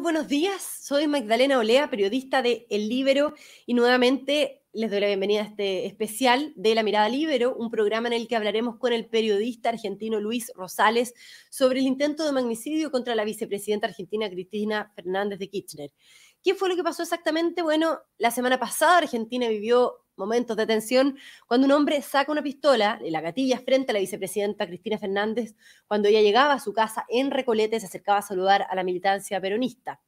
buenos 0.00 0.28
días. 0.28 0.62
Soy 0.80 1.06
Magdalena 1.06 1.58
Olea, 1.58 1.90
periodista 1.90 2.40
de 2.40 2.66
El 2.70 2.88
Libero, 2.88 3.34
y 3.66 3.74
nuevamente 3.74 4.62
les 4.72 4.90
doy 4.90 5.00
la 5.00 5.08
bienvenida 5.08 5.40
a 5.42 5.44
este 5.44 5.86
especial 5.86 6.54
de 6.56 6.74
La 6.74 6.82
Mirada 6.82 7.08
Libero, 7.08 7.54
un 7.54 7.70
programa 7.70 8.08
en 8.08 8.14
el 8.14 8.26
que 8.26 8.36
hablaremos 8.36 8.76
con 8.78 8.94
el 8.94 9.06
periodista 9.06 9.68
argentino 9.68 10.18
Luis 10.18 10.52
Rosales 10.54 11.12
sobre 11.50 11.80
el 11.80 11.86
intento 11.86 12.24
de 12.24 12.32
magnicidio 12.32 12.90
contra 12.90 13.14
la 13.14 13.24
vicepresidenta 13.24 13.88
argentina 13.88 14.30
Cristina 14.30 14.90
Fernández 14.94 15.38
de 15.38 15.50
Kirchner. 15.50 15.92
¿Qué 16.42 16.54
fue 16.54 16.70
lo 16.70 16.76
que 16.76 16.82
pasó 16.82 17.02
exactamente? 17.02 17.60
Bueno, 17.60 17.98
la 18.16 18.30
semana 18.30 18.58
pasada 18.58 18.98
Argentina 18.98 19.48
vivió 19.48 19.96
momentos 20.20 20.56
de 20.56 20.66
tensión 20.66 21.18
cuando 21.48 21.66
un 21.66 21.72
hombre 21.72 22.00
saca 22.02 22.30
una 22.30 22.42
pistola 22.42 23.00
y 23.04 23.10
la 23.10 23.20
gatilla 23.20 23.58
frente 23.58 23.90
a 23.90 23.94
la 23.94 23.98
vicepresidenta 23.98 24.66
Cristina 24.66 24.98
Fernández 24.98 25.56
cuando 25.88 26.08
ella 26.08 26.20
llegaba 26.20 26.52
a 26.52 26.60
su 26.60 26.72
casa 26.72 27.06
en 27.08 27.32
Recoleta 27.32 27.80
se 27.80 27.86
acercaba 27.86 28.18
a 28.18 28.22
saludar 28.22 28.66
a 28.70 28.74
la 28.76 28.84
militancia 28.84 29.40
peronista. 29.40 30.00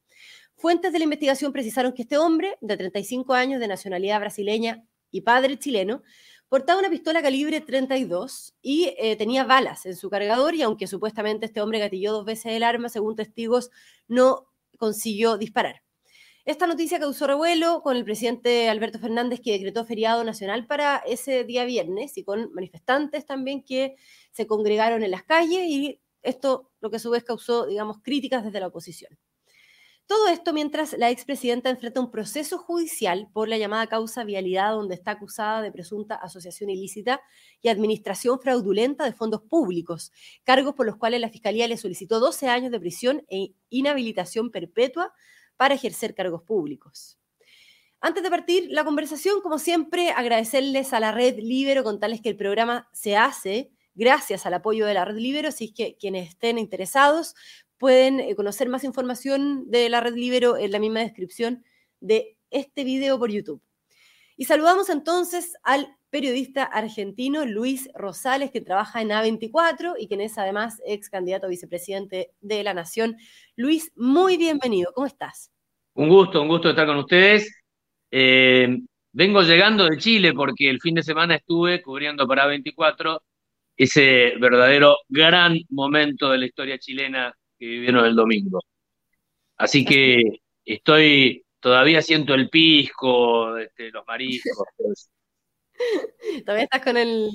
Fuentes 0.55 0.93
de 0.93 0.99
la 0.99 1.03
investigación 1.03 1.51
precisaron 1.51 1.91
que 1.91 2.03
este 2.03 2.17
hombre, 2.17 2.57
de 2.61 2.77
35 2.77 3.33
años, 3.33 3.59
de 3.59 3.67
nacionalidad 3.67 4.19
brasileña 4.19 4.85
y 5.11 5.21
padre 5.21 5.57
chileno, 5.57 6.03
portaba 6.47 6.79
una 6.79 6.89
pistola 6.89 7.21
calibre 7.21 7.61
32 7.61 8.53
y 8.61 8.93
eh, 8.97 9.15
tenía 9.15 9.43
balas 9.43 9.85
en 9.85 9.95
su 9.95 10.09
cargador 10.09 10.55
y 10.55 10.61
aunque 10.61 10.87
supuestamente 10.87 11.47
este 11.47 11.61
hombre 11.61 11.79
gatilló 11.79 12.13
dos 12.13 12.25
veces 12.25 12.53
el 12.53 12.63
arma, 12.63 12.89
según 12.89 13.15
testigos, 13.15 13.71
no 14.07 14.45
consiguió 14.77 15.37
disparar. 15.37 15.81
Esta 16.45 16.67
noticia 16.67 16.99
causó 16.99 17.25
revuelo 17.25 17.81
con 17.81 17.95
el 17.95 18.03
presidente 18.03 18.67
Alberto 18.67 18.99
Fernández 18.99 19.39
que 19.39 19.53
decretó 19.53 19.85
feriado 19.85 20.25
nacional 20.25 20.67
para 20.67 20.97
ese 20.97 21.45
día 21.45 21.63
viernes 21.63 22.17
y 22.17 22.25
con 22.25 22.51
manifestantes 22.53 23.25
también 23.25 23.63
que 23.63 23.95
se 24.31 24.45
congregaron 24.45 25.03
en 25.03 25.11
las 25.11 25.23
calles 25.23 25.61
y 25.69 26.01
esto 26.21 26.69
lo 26.81 26.89
que 26.89 26.97
a 26.97 26.99
su 26.99 27.11
vez 27.11 27.23
causó, 27.23 27.65
digamos, 27.65 27.99
críticas 28.03 28.43
desde 28.43 28.59
la 28.59 28.67
oposición. 28.67 29.17
Todo 30.05 30.27
esto 30.27 30.51
mientras 30.51 30.97
la 30.97 31.09
expresidenta 31.09 31.69
enfrenta 31.69 32.01
un 32.01 32.11
proceso 32.11 32.57
judicial 32.57 33.29
por 33.31 33.47
la 33.47 33.57
llamada 33.57 33.87
causa 33.87 34.25
vialidad, 34.25 34.73
donde 34.73 34.95
está 34.95 35.11
acusada 35.11 35.61
de 35.61 35.71
presunta 35.71 36.15
asociación 36.15 36.69
ilícita 36.69 37.21
y 37.61 37.69
administración 37.69 38.41
fraudulenta 38.41 39.05
de 39.05 39.13
fondos 39.13 39.43
públicos, 39.43 40.11
cargos 40.43 40.75
por 40.75 40.85
los 40.85 40.97
cuales 40.97 41.21
la 41.21 41.29
Fiscalía 41.29 41.69
le 41.69 41.77
solicitó 41.77 42.19
12 42.19 42.49
años 42.49 42.71
de 42.73 42.81
prisión 42.81 43.25
e 43.29 43.53
inhabilitación 43.69 44.51
perpetua 44.51 45.13
para 45.63 45.75
ejercer 45.75 46.13
cargos 46.13 46.43
públicos. 46.43 47.17
Antes 48.01 48.21
de 48.21 48.29
partir 48.29 48.67
la 48.69 48.83
conversación, 48.83 49.39
como 49.39 49.57
siempre, 49.59 50.09
agradecerles 50.09 50.91
a 50.91 50.99
la 50.99 51.13
red 51.13 51.37
Libero, 51.37 51.85
contarles 51.85 52.19
que 52.19 52.27
el 52.27 52.35
programa 52.35 52.89
se 52.91 53.15
hace 53.15 53.71
gracias 53.95 54.45
al 54.45 54.55
apoyo 54.55 54.85
de 54.85 54.93
la 54.93 55.05
red 55.05 55.15
Libero, 55.15 55.47
así 55.47 55.73
que 55.73 55.95
quienes 55.95 56.27
estén 56.27 56.57
interesados 56.57 57.33
pueden 57.77 58.19
eh, 58.19 58.35
conocer 58.35 58.67
más 58.67 58.83
información 58.83 59.71
de 59.71 59.87
la 59.87 60.01
red 60.01 60.15
Libero 60.15 60.57
en 60.57 60.69
la 60.69 60.79
misma 60.79 60.99
descripción 60.99 61.63
de 62.01 62.37
este 62.49 62.83
video 62.83 63.17
por 63.17 63.31
YouTube. 63.31 63.61
Y 64.35 64.43
saludamos 64.43 64.89
entonces 64.89 65.53
al 65.63 65.95
periodista 66.09 66.63
argentino 66.63 67.45
Luis 67.45 67.87
Rosales, 67.95 68.51
que 68.51 68.59
trabaja 68.59 69.01
en 69.01 69.11
A24 69.11 69.95
y 69.97 70.09
quien 70.09 70.19
es 70.19 70.37
además 70.37 70.81
ex 70.85 71.09
candidato 71.09 71.45
a 71.45 71.49
vicepresidente 71.49 72.33
de 72.41 72.63
la 72.65 72.73
Nación. 72.73 73.15
Luis, 73.55 73.93
muy 73.95 74.35
bienvenido, 74.35 74.91
¿cómo 74.93 75.07
estás? 75.07 75.52
Un 75.95 76.09
gusto, 76.09 76.41
un 76.41 76.47
gusto 76.47 76.69
estar 76.69 76.87
con 76.87 76.97
ustedes. 76.97 77.61
Eh, 78.09 78.79
vengo 79.11 79.41
llegando 79.41 79.85
de 79.85 79.97
Chile 79.97 80.33
porque 80.33 80.69
el 80.69 80.79
fin 80.79 80.95
de 80.95 81.03
semana 81.03 81.35
estuve 81.35 81.81
cubriendo 81.81 82.27
para 82.27 82.45
A24 82.47 83.19
ese 83.75 84.33
verdadero 84.39 84.97
gran 85.07 85.57
momento 85.69 86.29
de 86.29 86.37
la 86.37 86.45
historia 86.45 86.77
chilena 86.77 87.33
que 87.57 87.65
vivieron 87.65 88.05
el 88.05 88.15
domingo. 88.15 88.59
Así 89.57 89.85
que 89.85 90.39
estoy, 90.65 91.45
todavía 91.59 92.01
siento 92.01 92.33
el 92.33 92.49
pisco, 92.49 93.57
este, 93.57 93.91
los 93.91 94.05
mariscos. 94.07 94.67
Todavía 96.45 96.63
estás 96.65 96.83
con 96.83 96.97
el, 96.97 97.29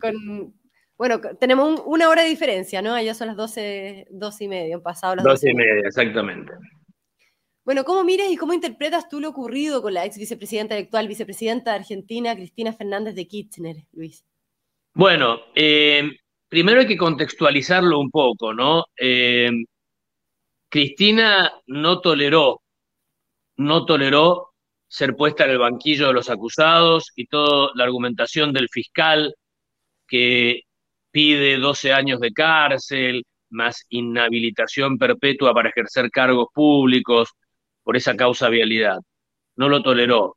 con, 0.00 0.54
bueno, 0.96 1.20
tenemos 1.38 1.82
una 1.86 2.08
hora 2.08 2.22
de 2.22 2.28
diferencia, 2.28 2.82
¿no? 2.82 2.94
Allá 2.94 3.14
son 3.14 3.28
las 3.28 3.36
12, 3.36 4.08
12 4.10 4.44
y 4.44 4.48
media, 4.48 4.74
han 4.76 4.82
pasado 4.82 5.16
las 5.16 5.24
12 5.24 5.50
y 5.50 5.54
media, 5.54 5.86
exactamente. 5.86 6.52
Bueno, 7.68 7.84
¿cómo 7.84 8.02
miras 8.02 8.30
y 8.30 8.38
cómo 8.38 8.54
interpretas 8.54 9.10
tú 9.10 9.20
lo 9.20 9.28
ocurrido 9.28 9.82
con 9.82 9.92
la 9.92 10.06
ex 10.06 10.16
vicepresidenta 10.16 10.74
actual 10.74 11.06
vicepresidenta 11.06 11.72
de 11.72 11.80
Argentina, 11.80 12.34
Cristina 12.34 12.72
Fernández 12.72 13.14
de 13.14 13.28
Kirchner, 13.28 13.76
Luis? 13.92 14.24
Bueno, 14.94 15.38
eh, 15.54 16.12
primero 16.48 16.80
hay 16.80 16.86
que 16.86 16.96
contextualizarlo 16.96 18.00
un 18.00 18.10
poco, 18.10 18.54
¿no? 18.54 18.86
Eh, 18.98 19.50
Cristina 20.70 21.52
no 21.66 22.00
toleró, 22.00 22.62
no 23.58 23.84
toleró 23.84 24.54
ser 24.86 25.14
puesta 25.14 25.44
en 25.44 25.50
el 25.50 25.58
banquillo 25.58 26.06
de 26.06 26.14
los 26.14 26.30
acusados 26.30 27.12
y 27.16 27.26
toda 27.26 27.72
la 27.74 27.84
argumentación 27.84 28.54
del 28.54 28.70
fiscal 28.70 29.34
que 30.06 30.62
pide 31.10 31.58
12 31.58 31.92
años 31.92 32.18
de 32.20 32.32
cárcel, 32.32 33.26
más 33.50 33.84
inhabilitación 33.90 34.96
perpetua 34.96 35.52
para 35.52 35.68
ejercer 35.68 36.10
cargos 36.10 36.48
públicos, 36.54 37.28
por 37.88 37.96
esa 37.96 38.14
causa 38.16 38.50
vialidad. 38.50 38.98
No 39.56 39.70
lo 39.70 39.82
toleró. 39.82 40.36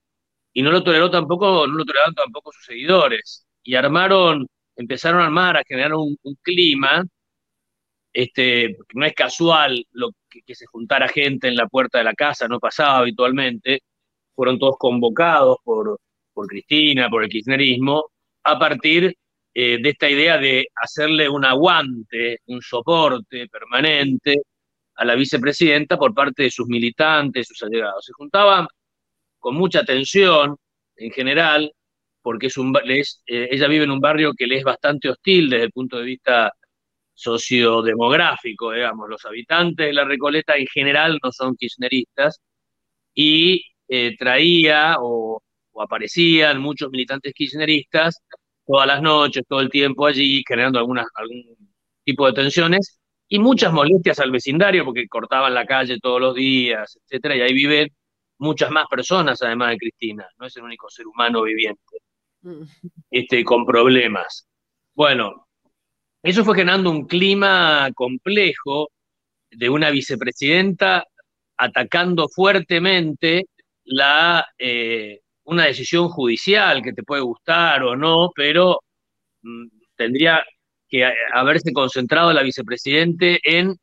Y 0.53 0.61
no 0.61 0.71
lo 0.71 0.83
toleró 0.83 1.11
tampoco, 1.11 1.67
no 1.67 1.73
lo 1.75 1.83
toleraron 1.83 2.15
tampoco 2.15 2.53
sus 2.53 2.63
seguidores. 2.63 3.45
Y 3.61 3.75
armaron, 3.75 4.47
empezaron 4.77 5.19
a 5.21 5.25
armar, 5.25 5.57
a 5.57 5.63
generar 5.67 5.93
un, 5.95 6.17
clima, 6.41 7.03
este, 8.13 8.77
no 8.93 9.05
es 9.05 9.13
casual 9.13 9.85
lo 9.91 10.11
que, 10.29 10.55
se 10.55 10.65
juntara 10.65 11.09
gente 11.09 11.49
en 11.49 11.55
la 11.57 11.67
puerta 11.67 11.97
de 11.97 12.05
la 12.05 12.13
casa, 12.13 12.47
no 12.47 12.57
pasaba 12.61 12.99
habitualmente, 12.99 13.81
fueron 14.33 14.57
todos 14.57 14.77
convocados 14.79 15.57
por, 15.65 15.99
por 16.33 16.47
Cristina, 16.47 17.09
por 17.09 17.21
el 17.23 17.29
kirchnerismo, 17.29 18.11
a 18.43 18.57
partir 18.57 19.13
eh, 19.53 19.77
de 19.81 19.89
esta 19.89 20.09
idea 20.09 20.37
de 20.37 20.67
hacerle 20.73 21.27
un 21.27 21.43
aguante, 21.43 22.39
un 22.45 22.61
soporte 22.61 23.49
permanente 23.49 24.43
a 25.01 25.05
la 25.05 25.15
vicepresidenta 25.15 25.97
por 25.97 26.13
parte 26.13 26.43
de 26.43 26.51
sus 26.51 26.67
militantes, 26.67 27.47
sus 27.47 27.63
allegados. 27.63 28.05
Se 28.05 28.13
juntaban 28.13 28.67
con 29.39 29.55
mucha 29.55 29.83
tensión 29.83 30.55
en 30.95 31.11
general, 31.11 31.73
porque 32.21 32.47
es 32.47 32.57
un, 32.57 32.75
eh, 32.85 33.03
ella 33.51 33.67
vive 33.67 33.85
en 33.85 33.91
un 33.91 33.99
barrio 33.99 34.33
que 34.37 34.45
le 34.45 34.57
es 34.57 34.63
bastante 34.63 35.09
hostil 35.09 35.49
desde 35.49 35.65
el 35.65 35.71
punto 35.71 35.97
de 35.97 36.03
vista 36.03 36.53
sociodemográfico, 37.15 38.73
digamos. 38.73 39.09
Los 39.09 39.25
habitantes 39.25 39.87
de 39.87 39.93
la 39.93 40.05
Recoleta 40.05 40.55
en 40.55 40.67
general 40.67 41.19
no 41.23 41.31
son 41.31 41.55
kirchneristas 41.55 42.39
y 43.15 43.63
eh, 43.87 44.15
traía 44.17 44.97
o, 44.99 45.41
aparecían 45.79 46.61
muchos 46.61 46.91
militantes 46.91 47.33
kirchneristas 47.33 48.21
todas 48.67 48.87
las 48.87 49.01
noches, 49.01 49.43
todo 49.47 49.61
el 49.61 49.69
tiempo 49.69 50.05
allí, 50.05 50.43
generando 50.47 50.79
algunas, 50.79 51.07
algún 51.15 51.43
tipo 52.05 52.27
de 52.27 52.33
tensiones 52.33 53.00
y 53.33 53.39
muchas 53.39 53.71
molestias 53.71 54.19
al 54.19 54.29
vecindario 54.29 54.83
porque 54.83 55.07
cortaban 55.07 55.53
la 55.53 55.65
calle 55.65 55.99
todos 56.01 56.19
los 56.19 56.35
días, 56.35 56.99
etcétera, 57.01 57.37
y 57.37 57.41
ahí 57.41 57.53
viven 57.53 57.87
muchas 58.39 58.69
más 58.71 58.87
personas 58.89 59.41
además 59.41 59.69
de 59.69 59.77
Cristina, 59.77 60.27
no 60.37 60.47
es 60.47 60.57
el 60.57 60.63
único 60.63 60.89
ser 60.89 61.07
humano 61.07 61.43
viviente, 61.43 61.97
mm. 62.41 62.63
este, 63.09 63.45
con 63.45 63.65
problemas. 63.65 64.49
Bueno, 64.93 65.47
eso 66.21 66.43
fue 66.43 66.55
generando 66.57 66.91
un 66.91 67.07
clima 67.07 67.89
complejo 67.95 68.89
de 69.49 69.69
una 69.69 69.91
vicepresidenta 69.91 71.05
atacando 71.55 72.27
fuertemente 72.27 73.45
la, 73.85 74.45
eh, 74.57 75.21
una 75.45 75.67
decisión 75.67 76.09
judicial 76.09 76.81
que 76.81 76.91
te 76.91 77.03
puede 77.03 77.21
gustar 77.21 77.81
o 77.83 77.95
no, 77.95 78.29
pero 78.35 78.81
mm, 79.41 79.67
tendría 79.95 80.43
que 80.91 81.09
haberse 81.33 81.71
concentrado 81.71 82.33
la 82.33 82.43
vicepresidente 82.43 83.39
en 83.43 83.77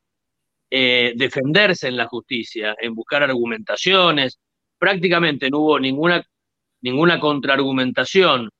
eh, 0.70 1.14
defenderse 1.16 1.88
en 1.88 1.96
la 1.96 2.06
justicia, 2.06 2.76
en 2.78 2.94
buscar 2.94 3.22
argumentaciones. 3.22 4.38
Prácticamente 4.78 5.49
no 5.49 5.60
hubo 5.60 5.81
ninguna, 5.81 6.22
ninguna 6.82 7.19
contraargumentación 7.19 8.50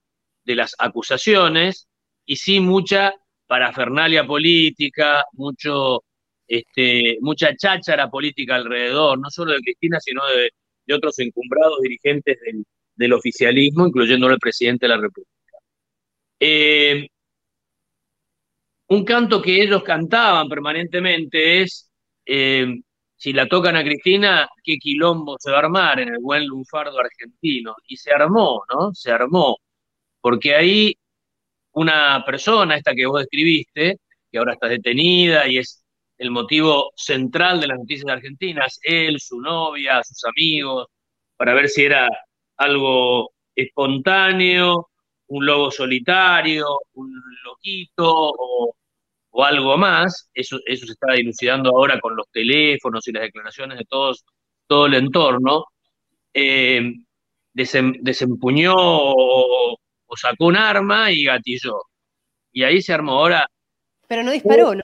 de 0.45 0.55
las 0.55 0.75
acusaciones 0.79 1.87
y 2.25 2.37
sí 2.37 2.61
mucha 2.61 3.13
parafernalia 3.47 4.27
política, 4.27 5.25
mucho, 5.33 6.05
este, 6.47 7.19
mucha 7.21 7.55
cháchara 7.55 8.09
política 8.09 8.57
alrededor, 8.57 9.19
no 9.19 9.29
solo 9.29 9.53
de 9.53 9.61
Cristina, 9.61 10.01
sino 10.01 10.23
de, 10.27 10.51
otros 10.95 11.19
encumbrados 11.19 11.81
dirigentes 11.83 12.39
del, 12.97 13.13
oficialismo, 13.13 13.87
incluyendo 13.87 14.31
el 14.31 14.39
presidente 14.39 14.87
de 14.87 14.89
la 14.89 14.97
República. 14.97 15.59
Eh, 16.41 17.09
un 18.89 19.05
canto 19.05 19.43
que 19.43 19.63
ellos 19.63 19.83
cantaban 19.83 20.49
permanentemente 20.49 21.63
es, 21.63 21.91
eh, 22.27 22.67
si 23.17 23.33
la 23.33 23.47
tocan 23.49 23.77
a 23.77 23.85
Cristina, 23.85 24.49
qué 24.63 24.77
quilombo 24.79 25.37
se 25.39 25.51
va 25.51 25.59
a 25.59 25.61
armar 25.61 26.01
en 26.01 26.09
el 26.11 26.19
buen 26.21 26.47
lunfardo 26.47 26.99
argentino. 27.01 27.75
Y 27.87 27.97
se 27.97 28.13
armó, 28.13 28.63
¿no? 28.73 28.95
Se 28.95 29.11
armó. 29.11 29.59
Porque 30.21 30.55
ahí 30.55 30.95
una 31.73 32.25
persona, 32.27 32.77
esta 32.77 32.95
que 32.95 33.07
vos 33.07 33.21
describiste, 33.21 33.99
que 34.31 34.39
ahora 34.39 34.55
está 34.55 34.69
detenida 34.69 35.49
y 35.49 35.59
es 35.59 35.85
el 36.19 36.31
motivo 36.31 36.93
central 36.97 37.61
de 37.61 37.69
las 37.69 37.79
noticias 37.79 38.11
argentinas, 38.11 38.79
él, 38.83 39.21
su 39.21 39.41
novia, 39.41 40.03
sus 40.05 40.25
amigos, 40.25 40.87
para 41.37 41.55
ver 41.55 41.69
si 41.69 41.85
era 41.85 42.09
algo 42.57 43.33
espontáneo, 43.55 44.89
un 45.29 45.47
lobo 45.47 45.71
solitario, 45.71 46.67
un 46.95 47.13
loquito 47.45 48.05
o, 48.07 48.75
algo 49.45 49.77
más. 49.77 50.31
Eso, 50.35 50.59
eso 50.67 50.87
se 50.87 50.93
está 50.93 51.13
dilucidando 51.13 51.71
ahora 51.71 52.01
con 52.01 52.17
los 52.17 52.27
teléfonos 52.31 53.07
y 53.09 53.13
las 53.13 53.23
declaraciones 53.23 53.79
de 53.79 53.85
todos, 53.85 54.25
todo 54.67 54.87
el 54.87 54.95
entorno. 54.95 55.67
Eh, 56.33 56.93
desempuñó 57.53 58.75
o, 58.77 59.77
sacó 60.17 60.47
un 60.47 60.57
arma 60.57 61.11
y 61.11 61.25
gatilló. 61.25 61.83
Y 62.53 62.63
ahí 62.63 62.83
se 62.83 62.93
armó. 62.93 63.13
Ahora. 63.13 63.49
Pero 64.07 64.23
no 64.23 64.31
disparó, 64.31 64.75
¿no? 64.75 64.83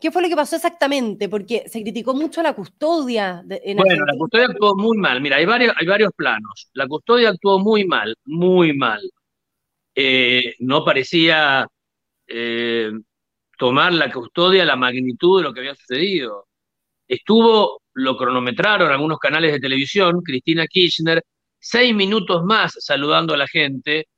¿Qué 0.00 0.12
fue 0.12 0.22
lo 0.22 0.28
que 0.28 0.36
pasó 0.36 0.56
exactamente? 0.56 1.28
Porque 1.28 1.64
se 1.66 1.82
criticó 1.82 2.14
mucho 2.14 2.40
la 2.42 2.54
custodia. 2.54 3.42
bueno, 3.44 4.06
la 4.06 4.16
custodia 4.16 4.46
actuó 4.46 4.76
muy 4.76 4.96
mal. 4.96 5.20
Mira, 5.20 5.36
hay 5.36 5.44
varios, 5.44 5.74
hay 5.76 5.86
varios 5.86 6.12
planos. 6.16 6.68
La 6.74 6.86
custodia 6.86 7.30
actuó 7.30 7.58
muy 7.58 7.84
mal, 7.84 8.16
muy 8.24 8.76
mal. 8.76 9.00
Eh, 9.94 10.54
no 10.60 10.84
parecía 10.84 11.66
eh, 12.28 12.92
tomar 13.58 13.92
la 13.92 14.12
custodia 14.12 14.64
la 14.64 14.76
magnitud 14.76 15.40
de 15.40 15.44
lo 15.44 15.52
que 15.52 15.60
había 15.60 15.74
sucedido. 15.74 16.46
Estuvo, 17.08 17.82
lo 17.94 18.16
cronometraron 18.16 18.92
algunos 18.92 19.18
canales 19.18 19.52
de 19.52 19.60
televisión, 19.60 20.22
Cristina 20.22 20.66
Kirchner, 20.66 21.22
seis 21.58 21.94
minutos 21.94 22.44
más 22.44 22.74
saludando 22.78 23.34
a 23.34 23.38
la 23.38 23.48
gente, 23.48 24.08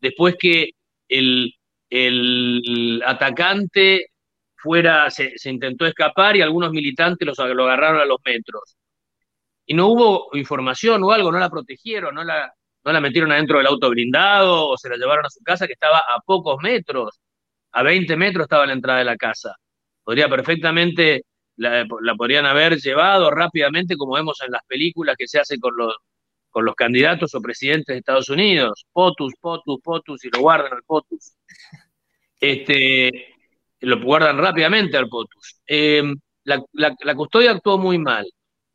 después 0.00 0.36
que 0.38 0.70
el, 1.08 1.54
el 1.90 3.02
atacante 3.04 4.06
fuera, 4.56 5.10
se, 5.10 5.34
intentó 5.44 5.86
escapar 5.86 6.36
y 6.36 6.42
algunos 6.42 6.70
militantes 6.72 7.26
los, 7.26 7.38
lo 7.38 7.64
agarraron 7.64 8.00
a 8.00 8.04
los 8.04 8.18
metros. 8.24 8.76
Y 9.66 9.74
no 9.74 9.88
hubo 9.88 10.30
información 10.34 11.02
o 11.04 11.12
algo, 11.12 11.32
no 11.32 11.38
la 11.38 11.50
protegieron, 11.50 12.14
no 12.14 12.24
la, 12.24 12.52
no 12.84 12.92
la 12.92 13.00
metieron 13.00 13.32
adentro 13.32 13.58
del 13.58 13.66
auto 13.66 13.90
blindado 13.90 14.68
o 14.68 14.76
se 14.76 14.88
la 14.88 14.96
llevaron 14.96 15.26
a 15.26 15.30
su 15.30 15.40
casa 15.42 15.66
que 15.66 15.74
estaba 15.74 15.98
a 15.98 16.20
pocos 16.24 16.58
metros, 16.62 17.20
a 17.76 17.82
20 17.82 18.16
metros 18.16 18.44
estaba 18.44 18.66
la 18.66 18.72
entrada 18.72 19.00
de 19.00 19.04
la 19.04 19.16
casa. 19.16 19.54
Podría 20.02 20.30
perfectamente, 20.30 21.24
la, 21.56 21.84
podrían 22.16 22.46
haber 22.46 22.78
llevado 22.78 23.30
rápidamente 23.30 23.96
como 23.96 24.14
vemos 24.14 24.40
en 24.40 24.50
las 24.52 24.62
películas 24.66 25.14
que 25.18 25.28
se 25.28 25.38
hacen 25.38 25.60
con 25.60 25.76
los, 25.76 25.94
con 26.48 26.64
los 26.64 26.74
candidatos 26.74 27.34
o 27.34 27.42
presidentes 27.42 27.88
de 27.88 27.98
Estados 27.98 28.30
Unidos. 28.30 28.86
POTUS, 28.92 29.34
POTUS, 29.38 29.80
POTUS, 29.82 30.24
y 30.24 30.30
lo 30.30 30.40
guardan 30.40 30.72
al 30.72 30.84
POTUS. 30.84 31.36
Este, 32.40 33.34
lo 33.80 34.00
guardan 34.00 34.38
rápidamente 34.38 34.96
al 34.96 35.10
POTUS. 35.10 35.60
Eh, 35.66 36.02
la, 36.44 37.14
custodia 37.14 37.50
actuó 37.50 37.76
muy 37.76 37.98
mal. 37.98 38.26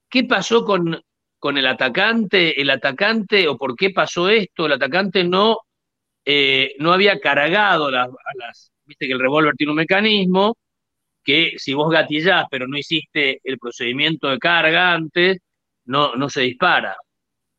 ¿Qué 0.08 0.26
pasó 0.26 0.64
con, 0.64 1.02
con, 1.40 1.58
el 1.58 1.66
atacante? 1.66 2.62
El 2.62 2.70
atacante, 2.70 3.48
o 3.48 3.58
por 3.58 3.76
qué 3.76 3.90
pasó 3.90 4.30
esto, 4.30 4.68
el 4.68 4.74
atacante 4.74 5.24
no, 5.24 5.58
eh, 6.24 6.76
no 6.78 6.94
había 6.94 7.20
cargado 7.20 7.90
las, 7.90 8.08
las, 8.36 8.71
viste 8.92 9.08
que 9.08 9.14
el 9.14 9.20
revólver 9.20 9.56
tiene 9.56 9.72
un 9.72 9.78
mecanismo, 9.78 10.58
que 11.24 11.54
si 11.58 11.74
vos 11.74 11.90
gatillás 11.92 12.46
pero 12.52 12.68
no 12.68 12.78
hiciste 12.78 13.40
el 13.44 13.58
procedimiento 13.58 14.30
de 14.30 14.38
carga 14.40 14.94
antes, 14.94 15.38
no, 15.86 16.16
no 16.16 16.30
se 16.30 16.42
dispara. 16.42 16.96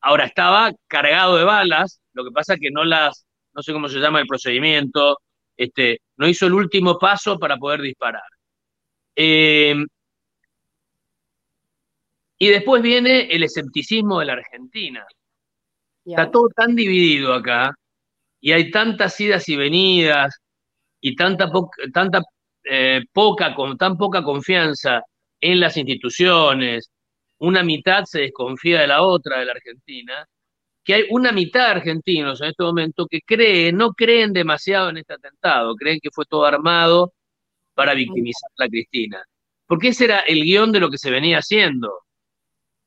Ahora 0.01 0.27
estaba 0.27 0.73
cargado 0.89 1.37
de 1.37 1.45
balas, 1.45 2.01
lo 2.13 2.25
que 2.25 2.31
pasa 2.33 2.57
que 2.57 2.71
no 2.71 2.85
las, 2.85 3.27
no 3.55 3.63
sé 3.63 3.73
cómo 3.73 3.89
se 3.89 3.99
llama 3.99 4.21
el 4.21 4.27
procedimiento, 4.27 5.19
este, 5.57 6.01
no 6.17 6.29
hizo 6.29 6.47
el 6.47 6.55
último 6.55 6.99
paso 6.99 7.39
para 7.39 7.57
poder 7.57 7.81
disparar. 7.81 8.23
Eh, 9.17 9.75
y 12.39 12.49
después 12.49 12.83
viene 12.83 13.29
el 13.31 13.45
escepticismo 13.45 14.19
de 14.21 14.27
la 14.27 14.33
Argentina. 14.35 15.07
Está 16.05 16.31
todo 16.31 16.49
tan 16.49 16.75
dividido 16.75 17.33
acá 17.33 17.73
y 18.41 18.53
hay 18.53 18.71
tantas 18.73 19.19
idas 19.21 19.49
y 19.49 19.57
venidas 19.57 20.42
y 21.03 21.15
tanta, 21.17 21.51
tanta 21.93 22.23
eh, 22.65 23.03
poca, 23.13 23.55
con 23.55 23.77
tan 23.77 23.99
poca 23.99 24.23
confianza 24.23 25.03
en 25.41 25.61
las 25.61 25.77
instituciones. 25.77 26.91
Una 27.39 27.63
mitad 27.63 28.05
se 28.05 28.23
desconfía 28.23 28.81
de 28.81 28.87
la 28.87 29.03
otra 29.03 29.41
de 29.41 29.47
la 29.47 29.53
Argentina 29.53 30.27
que 30.85 30.95
hay 30.95 31.05
una 31.11 31.33
mitad 31.33 31.67
de 31.67 31.73
argentinos 31.73 32.41
en 32.41 32.49
este 32.49 32.63
momento 32.63 33.07
que 33.07 33.21
creen, 33.21 33.77
no 33.77 33.93
creen 33.93 34.33
demasiado 34.33 34.91
en 34.91 34.99
este 34.99 35.15
atentado, 35.15 35.75
creen 35.77 36.01
que 36.03 36.11
fue 36.13 36.25
todo 36.27 36.45
armado 36.45 37.13
para 37.75 37.95
victimizar 37.95 38.51
a 38.59 38.69
Cristina. 38.69 39.23
Porque 39.67 39.89
ese 39.89 40.05
era 40.07 40.21
el 40.21 40.43
guion 40.43 40.73
de 40.73 40.81
lo 40.81 40.91
que 40.91 40.99
se 40.99 41.11
venía 41.11 41.39
haciendo. 41.39 42.01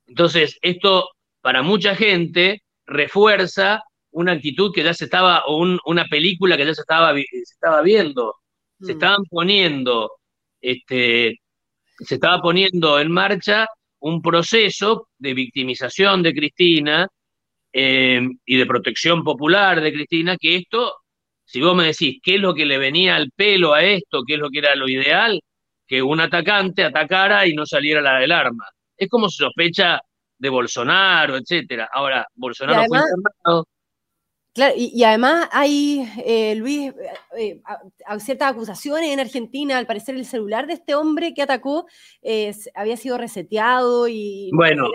Entonces, 0.08 0.58
esto 0.62 1.10
para 1.42 1.62
mucha 1.64 1.96
gente 1.96 2.64
refuerza 2.86 3.82
una 4.16 4.32
actitud 4.32 4.72
que 4.74 4.84
ya 4.84 4.94
se 4.94 5.06
estaba, 5.06 5.44
o 5.46 5.62
una 5.86 6.06
película 6.06 6.56
que 6.56 6.66
ya 6.66 6.74
se 6.74 6.82
estaba, 6.82 7.14
se 7.14 7.42
estaba 7.42 7.82
viendo. 7.82 8.36
Se 8.80 8.94
mm. 8.94 8.96
estaban 8.96 9.24
poniendo, 9.30 10.12
este, 10.62 11.42
se 12.00 12.16
estaba 12.16 12.42
poniendo 12.42 13.00
en 13.00 13.12
marcha 13.12 13.68
un 14.00 14.22
proceso 14.22 15.10
de 15.18 15.34
victimización 15.34 16.24
de 16.24 16.34
Cristina, 16.34 17.08
eh, 17.74 18.22
y 18.46 18.58
de 18.58 18.66
protección 18.66 19.22
popular 19.22 19.82
de 19.82 19.92
Cristina, 19.92 20.38
que 20.40 20.56
esto, 20.56 20.94
si 21.44 21.60
vos 21.60 21.76
me 21.76 21.88
decís 21.88 22.22
qué 22.24 22.36
es 22.36 22.42
lo 22.42 22.54
que 22.54 22.66
le 22.66 22.78
venía 22.78 23.18
al 23.18 23.32
pelo 23.36 23.74
a 23.74 23.84
esto, 23.84 24.24
qué 24.26 24.36
es 24.36 24.40
lo 24.40 24.50
que 24.50 24.60
era 24.60 24.76
lo 24.76 24.88
ideal, 24.88 25.42
que 25.86 26.02
un 26.02 26.22
atacante 26.22 26.86
atacara 26.86 27.46
y 27.46 27.54
no 27.54 27.66
saliera 27.66 28.02
la 28.02 28.18
del 28.20 28.32
arma. 28.32 28.66
Es 28.96 29.10
como 29.10 29.28
se 29.28 29.44
sospecha 29.44 30.00
de 30.38 30.50
Bolsonaro, 30.50 31.36
etcétera. 31.36 31.90
Ahora, 31.92 32.26
Bolsonaro 32.34 32.86
fue 32.88 32.98
internado. 33.00 33.68
Claro, 34.56 34.74
y, 34.78 35.04
además 35.04 35.50
hay, 35.52 36.10
eh, 36.26 36.56
Luis, 36.56 36.94
eh, 37.38 37.62
ciertas 38.20 38.54
acusaciones 38.54 39.12
en 39.12 39.20
Argentina. 39.20 39.78
Al 39.78 39.86
parecer, 39.86 40.16
el 40.16 40.26
celular 40.26 40.66
de 40.66 40.74
este 40.74 40.96
hombre 40.96 41.34
que 41.34 41.42
atacó 41.42 41.86
había 42.74 42.98
sido 42.98 43.18
reseteado 43.18 44.08
y. 44.08 44.50
Bueno, 44.54 44.90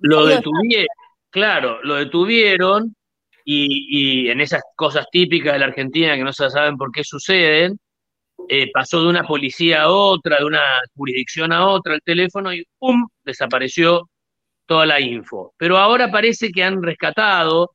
lo, 0.00 0.26
detuvieron, 0.26 0.86
Claro, 1.30 1.82
lo 1.82 1.94
detuvieron 1.94 2.96
y, 3.44 4.28
en 4.28 4.40
esas 4.40 4.62
cosas 4.76 5.06
típicas 5.10 5.52
de 5.52 5.60
la 5.60 5.66
Argentina 5.66 6.16
que 6.16 6.24
no 6.24 6.32
se 6.32 6.50
saben 6.50 6.76
por 6.76 6.90
qué 6.92 7.04
suceden, 7.04 7.78
eh, 8.48 8.70
pasó 8.72 9.02
de 9.02 9.08
una 9.08 9.24
policía 9.24 9.82
a 9.82 9.90
otra, 9.90 10.38
de 10.38 10.44
una 10.44 10.62
jurisdicción 10.96 11.52
a 11.52 11.66
otra 11.68 11.94
el 11.94 12.02
teléfono 12.02 12.52
y 12.52 12.64
¡pum! 12.78 13.06
desapareció 13.24 14.08
toda 14.66 14.86
la 14.86 15.00
info. 15.00 15.54
Pero 15.56 15.78
ahora 15.78 16.10
parece 16.10 16.50
que 16.50 16.64
han 16.64 16.82
rescatado 16.82 17.72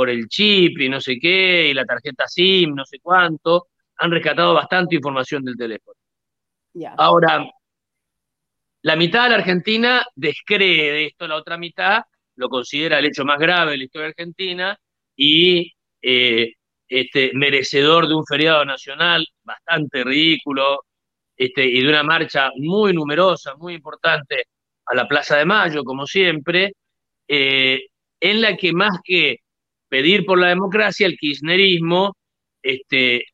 por 0.00 0.08
el 0.08 0.28
chip 0.28 0.80
y 0.80 0.88
no 0.88 0.98
sé 0.98 1.18
qué, 1.20 1.68
y 1.68 1.74
la 1.74 1.84
tarjeta 1.84 2.26
SIM, 2.26 2.74
no 2.74 2.86
sé 2.86 3.00
cuánto, 3.02 3.66
han 3.98 4.10
rescatado 4.10 4.54
bastante 4.54 4.96
información 4.96 5.44
del 5.44 5.58
teléfono. 5.58 5.98
Ahora, 6.96 7.46
la 8.80 8.96
mitad 8.96 9.24
de 9.24 9.28
la 9.28 9.36
Argentina 9.36 10.02
descree 10.14 10.90
de 10.90 11.04
esto, 11.04 11.28
la 11.28 11.36
otra 11.36 11.58
mitad 11.58 12.00
lo 12.36 12.48
considera 12.48 12.98
el 12.98 13.04
hecho 13.04 13.26
más 13.26 13.38
grave 13.38 13.72
de 13.72 13.76
la 13.76 13.84
historia 13.84 14.08
argentina 14.08 14.74
y 15.14 15.70
eh, 16.00 16.54
este, 16.88 17.32
merecedor 17.34 18.08
de 18.08 18.14
un 18.14 18.24
feriado 18.24 18.64
nacional 18.64 19.26
bastante 19.42 20.02
ridículo 20.02 20.80
este, 21.36 21.66
y 21.66 21.82
de 21.82 21.90
una 21.90 22.04
marcha 22.04 22.48
muy 22.56 22.94
numerosa, 22.94 23.54
muy 23.56 23.74
importante 23.74 24.44
a 24.86 24.94
la 24.94 25.06
Plaza 25.06 25.36
de 25.36 25.44
Mayo, 25.44 25.84
como 25.84 26.06
siempre, 26.06 26.72
eh, 27.28 27.82
en 28.18 28.40
la 28.40 28.56
que 28.56 28.72
más 28.72 28.98
que 29.04 29.40
pedir 29.90 30.24
por 30.24 30.38
la 30.38 30.48
democracia, 30.48 31.06
el 31.06 31.18
kirchnerismo 31.18 32.16
este, 32.62 33.24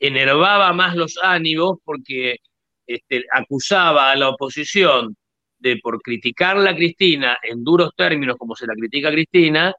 enervaba 0.00 0.72
más 0.72 0.96
los 0.96 1.18
ánimos 1.22 1.78
porque 1.84 2.38
este, 2.86 3.24
acusaba 3.32 4.10
a 4.10 4.16
la 4.16 4.30
oposición 4.30 5.14
de 5.58 5.76
por 5.76 6.00
criticarla 6.00 6.70
a 6.70 6.76
Cristina 6.76 7.38
en 7.42 7.62
duros 7.62 7.90
términos 7.96 8.36
como 8.36 8.56
se 8.56 8.66
la 8.66 8.74
critica 8.74 9.08
a 9.08 9.12
Cristina, 9.12 9.74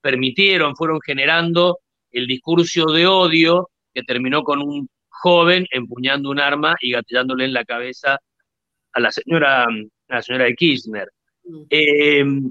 permitieron, 0.00 0.76
fueron 0.76 1.00
generando 1.04 1.78
el 2.10 2.26
discurso 2.26 2.86
de 2.92 3.06
odio 3.06 3.70
que 3.92 4.02
terminó 4.02 4.42
con 4.42 4.62
un 4.62 4.88
joven 5.08 5.66
empuñando 5.70 6.30
un 6.30 6.38
arma 6.40 6.76
y 6.80 6.92
gatillándole 6.92 7.44
en 7.44 7.52
la 7.52 7.64
cabeza 7.64 8.18
a 8.92 9.00
la 9.00 9.10
señora, 9.10 9.64
a 9.64 10.14
la 10.14 10.22
señora 10.22 10.44
de 10.44 10.54
Kirchner. 10.54 11.08
Mm. 11.44 12.50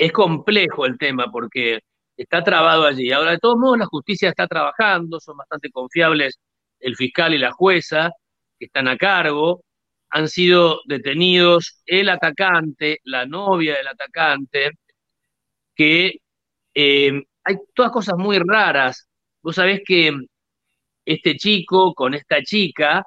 Es 0.00 0.12
complejo 0.12 0.86
el 0.86 0.96
tema 0.96 1.30
porque 1.30 1.80
está 2.16 2.42
trabado 2.42 2.86
allí. 2.86 3.12
Ahora, 3.12 3.32
de 3.32 3.38
todos 3.38 3.58
modos, 3.58 3.78
la 3.80 3.84
justicia 3.84 4.30
está 4.30 4.46
trabajando, 4.46 5.20
son 5.20 5.36
bastante 5.36 5.70
confiables 5.70 6.40
el 6.78 6.96
fiscal 6.96 7.34
y 7.34 7.38
la 7.38 7.52
jueza 7.52 8.10
que 8.58 8.64
están 8.64 8.88
a 8.88 8.96
cargo 8.96 9.62
han 10.08 10.28
sido 10.28 10.80
detenidos 10.86 11.82
el 11.84 12.08
atacante, 12.08 13.00
la 13.04 13.26
novia 13.26 13.76
del 13.76 13.88
atacante, 13.88 14.70
que 15.74 16.14
eh, 16.74 17.22
hay 17.44 17.56
todas 17.74 17.92
cosas 17.92 18.16
muy 18.16 18.38
raras. 18.38 19.06
Vos 19.42 19.56
sabés 19.56 19.82
que 19.84 20.14
este 21.04 21.36
chico 21.36 21.92
con 21.92 22.14
esta 22.14 22.42
chica, 22.42 23.04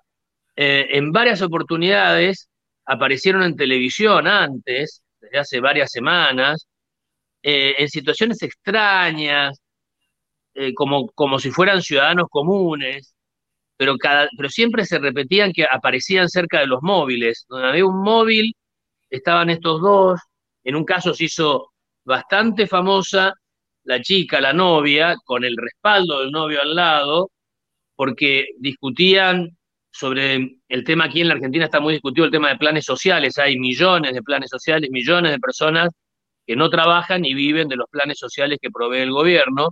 eh, 0.55 0.89
en 0.91 1.11
varias 1.11 1.41
oportunidades 1.41 2.49
aparecieron 2.85 3.41
en 3.41 3.55
televisión 3.55 4.27
antes, 4.27 5.03
desde 5.19 5.39
hace 5.39 5.59
varias 5.59 5.89
semanas, 5.91 6.67
eh, 7.43 7.75
en 7.77 7.89
situaciones 7.89 8.41
extrañas, 8.41 9.59
eh, 10.55 10.73
como, 10.73 11.09
como 11.11 11.39
si 11.39 11.51
fueran 11.51 11.81
ciudadanos 11.81 12.27
comunes, 12.29 13.15
pero, 13.77 13.97
cada, 13.97 14.29
pero 14.37 14.49
siempre 14.49 14.85
se 14.85 14.99
repetían 14.99 15.51
que 15.53 15.65
aparecían 15.69 16.29
cerca 16.29 16.59
de 16.59 16.67
los 16.67 16.81
móviles. 16.81 17.45
Donde 17.49 17.67
había 17.69 17.85
un 17.85 18.01
móvil, 18.03 18.53
estaban 19.09 19.49
estos 19.49 19.81
dos. 19.81 20.19
En 20.63 20.75
un 20.75 20.85
caso 20.85 21.13
se 21.13 21.25
hizo 21.25 21.73
bastante 22.05 22.67
famosa 22.67 23.33
la 23.83 24.01
chica, 24.01 24.41
la 24.41 24.53
novia, 24.53 25.15
con 25.25 25.43
el 25.43 25.57
respaldo 25.57 26.21
del 26.21 26.31
novio 26.31 26.61
al 26.61 26.75
lado, 26.75 27.31
porque 27.95 28.47
discutían 28.59 29.57
sobre 29.91 30.57
el 30.69 30.83
tema 30.83 31.05
aquí 31.05 31.21
en 31.21 31.27
la 31.29 31.35
Argentina 31.35 31.65
está 31.65 31.79
muy 31.79 31.93
discutido 31.93 32.25
el 32.25 32.31
tema 32.31 32.49
de 32.49 32.57
planes 32.57 32.85
sociales. 32.85 33.37
Hay 33.37 33.59
millones 33.59 34.13
de 34.13 34.23
planes 34.23 34.49
sociales, 34.49 34.89
millones 34.91 35.31
de 35.31 35.39
personas 35.39 35.89
que 36.45 36.55
no 36.55 36.69
trabajan 36.69 37.25
y 37.25 37.33
viven 37.33 37.67
de 37.67 37.75
los 37.75 37.87
planes 37.89 38.17
sociales 38.19 38.59
que 38.61 38.69
provee 38.71 38.99
el 38.99 39.11
gobierno. 39.11 39.69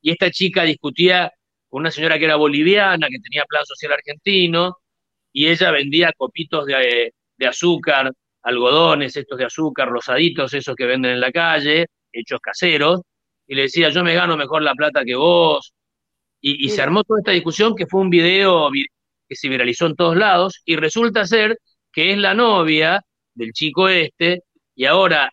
Y 0.00 0.10
esta 0.10 0.30
chica 0.30 0.64
discutía 0.64 1.32
con 1.68 1.80
una 1.80 1.90
señora 1.90 2.18
que 2.18 2.26
era 2.26 2.36
boliviana, 2.36 3.08
que 3.08 3.18
tenía 3.20 3.44
plan 3.44 3.64
social 3.64 3.92
argentino, 3.92 4.76
y 5.32 5.48
ella 5.48 5.70
vendía 5.72 6.12
copitos 6.16 6.66
de, 6.66 7.12
de 7.36 7.46
azúcar, 7.46 8.12
algodones, 8.42 9.16
estos 9.16 9.38
de 9.38 9.46
azúcar, 9.46 9.88
rosaditos, 9.88 10.54
esos 10.54 10.76
que 10.76 10.86
venden 10.86 11.12
en 11.12 11.20
la 11.20 11.32
calle, 11.32 11.86
hechos 12.12 12.40
caseros, 12.40 13.00
y 13.46 13.54
le 13.54 13.62
decía, 13.62 13.88
yo 13.90 14.04
me 14.04 14.14
gano 14.14 14.36
mejor 14.36 14.62
la 14.62 14.74
plata 14.74 15.04
que 15.04 15.16
vos. 15.16 15.74
Y, 16.40 16.66
y 16.66 16.68
se 16.70 16.82
armó 16.82 17.02
toda 17.04 17.20
esta 17.20 17.32
discusión 17.32 17.74
que 17.74 17.86
fue 17.86 18.00
un 18.02 18.10
video 18.10 18.70
que 19.28 19.36
se 19.36 19.48
viralizó 19.48 19.86
en 19.86 19.96
todos 19.96 20.16
lados 20.16 20.60
y 20.64 20.76
resulta 20.76 21.26
ser 21.26 21.58
que 21.92 22.12
es 22.12 22.18
la 22.18 22.34
novia 22.34 23.02
del 23.34 23.52
chico 23.52 23.88
este 23.88 24.42
y 24.74 24.84
ahora 24.86 25.32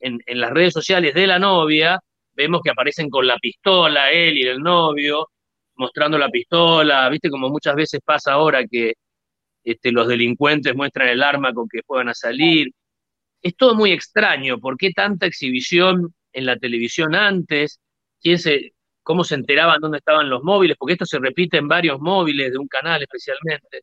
en, 0.00 0.20
las 0.26 0.50
redes 0.50 0.72
sociales 0.72 1.14
de 1.14 1.26
la 1.26 1.38
novia 1.38 2.00
vemos 2.32 2.60
que 2.62 2.70
aparecen 2.70 3.10
con 3.10 3.26
la 3.26 3.38
pistola, 3.38 4.10
él 4.10 4.38
y 4.38 4.42
el 4.42 4.60
novio, 4.60 5.28
mostrando 5.76 6.18
la 6.18 6.28
pistola, 6.28 7.08
viste 7.08 7.30
como 7.30 7.48
muchas 7.48 7.74
veces 7.74 8.00
pasa 8.04 8.32
ahora 8.32 8.64
que 8.66 8.94
este, 9.64 9.92
los 9.92 10.08
delincuentes 10.08 10.74
muestran 10.74 11.08
el 11.08 11.22
arma 11.22 11.52
con 11.52 11.68
que 11.68 11.82
puedan 11.84 12.14
salir. 12.14 12.68
Es 13.42 13.56
todo 13.56 13.74
muy 13.74 13.92
extraño, 13.92 14.58
¿por 14.58 14.76
qué 14.76 14.92
tanta 14.92 15.26
exhibición 15.26 16.14
en 16.32 16.46
la 16.46 16.56
televisión 16.56 17.14
antes? 17.14 17.80
¿Quién 18.20 18.38
se, 18.38 18.72
cómo 19.08 19.24
se 19.24 19.36
enteraban 19.36 19.80
dónde 19.80 19.98
estaban 19.98 20.28
los 20.28 20.42
móviles, 20.42 20.76
porque 20.78 20.92
esto 20.92 21.06
se 21.06 21.18
repite 21.18 21.56
en 21.56 21.66
varios 21.66 21.98
móviles 21.98 22.52
de 22.52 22.58
un 22.58 22.68
canal 22.68 23.00
especialmente. 23.00 23.80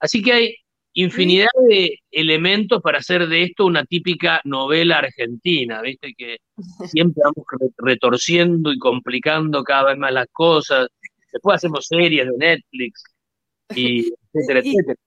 Así 0.00 0.22
que 0.22 0.32
hay 0.32 0.56
infinidad 1.02 1.48
de 1.68 2.00
elementos 2.10 2.82
para 2.82 2.98
hacer 2.98 3.28
de 3.28 3.44
esto 3.44 3.66
una 3.66 3.84
típica 3.84 4.40
novela 4.44 4.98
argentina, 4.98 5.80
¿viste? 5.80 6.12
Que 6.16 6.38
siempre 6.92 7.22
vamos 7.24 7.46
retorciendo 7.78 8.72
y 8.72 8.78
complicando 8.78 9.62
cada 9.62 9.90
vez 9.90 9.98
más 9.98 10.12
las 10.12 10.26
cosas. 10.32 10.88
Después 11.32 11.56
hacemos 11.56 11.86
series 11.86 12.26
de 12.26 12.36
Netflix, 12.36 13.04
y 13.74 14.00
etcétera, 14.32 14.60
etcétera. 14.60 14.98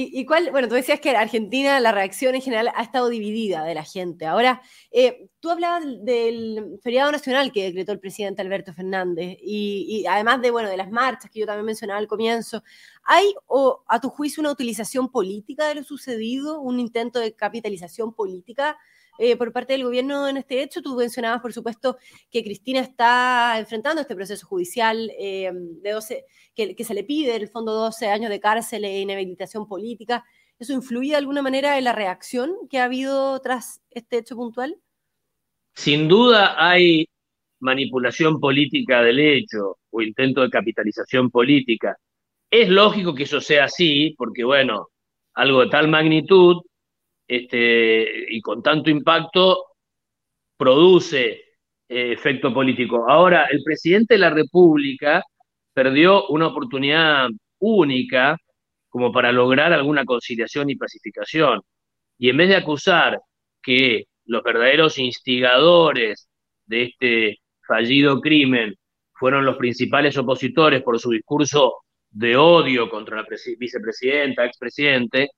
¿Y, 0.00 0.24
cuál? 0.26 0.52
Bueno, 0.52 0.68
tú 0.68 0.76
decías 0.76 1.00
que 1.00 1.10
en 1.10 1.16
Argentina 1.16 1.80
la 1.80 1.90
reacción 1.90 2.36
en 2.36 2.40
general 2.40 2.70
ha 2.76 2.84
estado 2.84 3.08
dividida 3.08 3.64
de 3.64 3.74
la 3.74 3.82
gente. 3.82 4.26
Ahora, 4.26 4.62
eh, 4.92 5.28
tú 5.40 5.50
hablabas 5.50 5.82
del 6.04 6.78
feriado 6.84 7.10
nacional 7.10 7.50
que 7.50 7.64
decretó 7.64 7.90
el 7.90 7.98
presidente 7.98 8.40
Alberto 8.40 8.72
Fernández 8.72 9.36
y, 9.42 10.06
además 10.08 10.40
de, 10.40 10.52
bueno, 10.52 10.68
de 10.68 10.76
las 10.76 10.92
marchas 10.92 11.32
que 11.32 11.40
yo 11.40 11.46
también 11.46 11.66
mencionaba 11.66 11.98
al 11.98 12.06
comienzo, 12.06 12.62
¿hay 13.02 13.34
o, 13.48 13.82
a 13.88 14.00
tu 14.00 14.08
juicio 14.08 14.40
una 14.40 14.52
utilización 14.52 15.10
política 15.10 15.66
de 15.66 15.74
lo 15.74 15.82
sucedido, 15.82 16.60
un 16.60 16.78
intento 16.78 17.18
de 17.18 17.34
capitalización 17.34 18.14
política 18.14 18.78
eh, 19.18 19.36
por 19.36 19.52
parte 19.52 19.72
del 19.72 19.84
gobierno 19.84 20.28
en 20.28 20.36
este 20.36 20.62
hecho. 20.62 20.80
Tú 20.80 20.96
mencionabas, 20.96 21.40
por 21.40 21.52
supuesto, 21.52 21.98
que 22.30 22.44
Cristina 22.44 22.80
está 22.80 23.58
enfrentando 23.58 24.00
este 24.00 24.14
proceso 24.14 24.46
judicial 24.46 25.10
eh, 25.18 25.50
de 25.52 25.90
12, 25.90 26.24
que, 26.54 26.84
se 26.84 26.94
le 26.94 27.04
pide, 27.04 27.36
el 27.36 27.48
fondo, 27.48 27.72
12 27.72 28.08
años 28.08 28.30
de 28.30 28.40
cárcel 28.40 28.84
e 28.84 29.00
inhabilitación 29.00 29.66
política. 29.66 30.24
¿Eso 30.58 30.72
influye 30.72 31.10
de 31.10 31.16
alguna 31.16 31.42
manera 31.42 31.78
en 31.78 31.84
la 31.84 31.92
reacción 31.92 32.52
que 32.70 32.78
ha 32.78 32.84
habido 32.84 33.40
tras 33.40 33.80
este 33.90 34.18
hecho 34.18 34.36
puntual? 34.36 34.76
Sin 35.74 36.08
duda 36.08 36.54
hay 36.58 37.08
manipulación 37.60 38.40
política 38.40 39.02
del 39.02 39.18
hecho 39.18 39.78
o 39.90 40.02
intento 40.02 40.42
de 40.42 40.50
capitalización 40.50 41.30
política. 41.30 41.96
Es 42.50 42.68
lógico 42.68 43.14
que 43.14 43.24
eso 43.24 43.40
sea 43.40 43.64
así, 43.64 44.14
porque 44.16 44.44
bueno, 44.44 44.88
algo 45.34 45.60
de 45.60 45.68
tal 45.68 45.88
magnitud 45.88 46.62
este, 47.28 48.34
y 48.34 48.40
con 48.40 48.62
tanto 48.62 48.90
impacto 48.90 49.66
produce 50.56 51.44
eh, 51.88 52.12
efecto 52.12 52.52
político. 52.52 53.08
Ahora, 53.08 53.46
el 53.46 53.62
presidente 53.62 54.14
de 54.14 54.20
la 54.20 54.30
República 54.30 55.22
perdió 55.74 56.26
una 56.28 56.48
oportunidad 56.48 57.28
única 57.60 58.36
como 58.88 59.12
para 59.12 59.32
lograr 59.32 59.72
alguna 59.72 60.04
conciliación 60.04 60.70
y 60.70 60.76
pacificación. 60.76 61.60
Y 62.18 62.30
en 62.30 62.36
vez 62.38 62.48
de 62.48 62.56
acusar 62.56 63.20
que 63.62 64.06
los 64.24 64.42
verdaderos 64.42 64.98
instigadores 64.98 66.28
de 66.66 66.82
este 66.84 67.38
fallido 67.66 68.20
crimen 68.20 68.74
fueron 69.12 69.44
los 69.44 69.56
principales 69.56 70.16
opositores 70.16 70.82
por 70.82 70.98
su 70.98 71.10
discurso 71.10 71.76
de 72.10 72.36
odio 72.36 72.88
contra 72.88 73.16
la 73.16 73.26
vicepresidenta, 73.58 74.44
expresidente, 74.44 75.28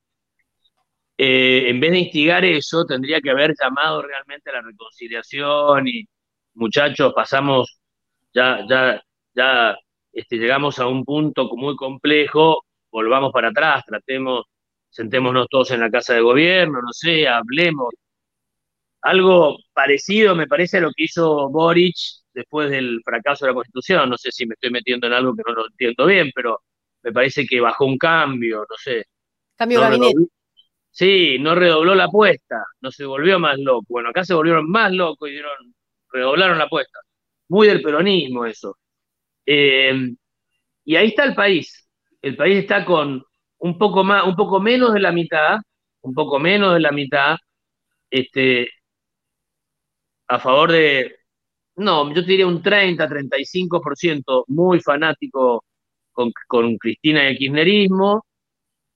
eh, 1.22 1.68
en 1.68 1.80
vez 1.80 1.90
de 1.92 1.98
instigar 1.98 2.46
eso, 2.46 2.86
tendría 2.86 3.20
que 3.20 3.28
haber 3.30 3.54
llamado 3.60 4.00
realmente 4.00 4.48
a 4.48 4.54
la 4.54 4.62
reconciliación 4.62 5.86
y 5.86 6.06
muchachos, 6.54 7.12
pasamos, 7.14 7.78
ya, 8.32 8.64
ya, 8.66 9.02
ya 9.34 9.76
este, 10.12 10.38
llegamos 10.38 10.78
a 10.78 10.86
un 10.86 11.04
punto 11.04 11.46
muy 11.56 11.76
complejo, 11.76 12.64
volvamos 12.90 13.32
para 13.32 13.48
atrás, 13.48 13.84
tratemos, 13.86 14.46
sentémonos 14.88 15.46
todos 15.50 15.70
en 15.72 15.80
la 15.80 15.90
casa 15.90 16.14
de 16.14 16.22
gobierno, 16.22 16.80
no 16.80 16.92
sé, 16.92 17.28
hablemos. 17.28 17.90
Algo 19.02 19.58
parecido 19.74 20.34
me 20.34 20.46
parece 20.46 20.78
a 20.78 20.80
lo 20.80 20.90
que 20.92 21.04
hizo 21.04 21.50
Boric 21.50 21.96
después 22.32 22.70
del 22.70 23.02
fracaso 23.04 23.44
de 23.44 23.50
la 23.50 23.56
Constitución. 23.56 24.08
No 24.08 24.16
sé 24.16 24.32
si 24.32 24.46
me 24.46 24.54
estoy 24.54 24.70
metiendo 24.70 25.06
en 25.06 25.12
algo 25.12 25.34
que 25.34 25.42
no 25.46 25.54
lo 25.54 25.66
entiendo 25.66 26.06
bien, 26.06 26.30
pero 26.34 26.62
me 27.02 27.12
parece 27.12 27.46
que 27.46 27.60
bajó 27.60 27.84
un 27.84 27.98
cambio, 27.98 28.60
no 28.60 28.76
sé. 28.78 29.04
Cambio 29.56 29.80
de 29.80 29.84
gabinete. 29.84 30.39
Sí, 30.90 31.38
no 31.38 31.54
redobló 31.54 31.94
la 31.94 32.04
apuesta, 32.04 32.64
no 32.80 32.90
se 32.90 33.04
volvió 33.04 33.38
más 33.38 33.58
loco. 33.58 33.86
Bueno, 33.88 34.10
acá 34.10 34.24
se 34.24 34.34
volvieron 34.34 34.68
más 34.70 34.92
locos 34.92 35.28
y 35.28 35.32
dieron, 35.32 35.52
redoblaron 36.12 36.58
la 36.58 36.64
apuesta. 36.64 36.98
Muy 37.48 37.68
del 37.68 37.82
peronismo 37.82 38.44
eso. 38.46 38.76
Eh, 39.46 39.94
y 40.84 40.96
ahí 40.96 41.08
está 41.08 41.24
el 41.24 41.34
país. 41.34 41.88
El 42.22 42.36
país 42.36 42.58
está 42.58 42.84
con 42.84 43.24
un 43.58 43.78
poco 43.78 44.04
más, 44.04 44.26
un 44.26 44.36
poco 44.36 44.60
menos 44.60 44.94
de 44.94 45.00
la 45.00 45.12
mitad, 45.12 45.58
un 46.02 46.14
poco 46.14 46.38
menos 46.38 46.74
de 46.74 46.80
la 46.80 46.92
mitad, 46.92 47.36
este, 48.10 48.68
a 50.28 50.38
favor 50.38 50.72
de, 50.72 51.16
no, 51.76 52.08
yo 52.14 52.22
te 52.24 52.30
diría 52.32 52.46
un 52.46 52.62
30, 52.62 53.08
35% 53.08 54.44
muy 54.48 54.80
fanático 54.80 55.64
con, 56.12 56.32
con 56.48 56.76
Cristina 56.78 57.24
y 57.24 57.28
el 57.28 57.38
kirchnerismo, 57.38 58.24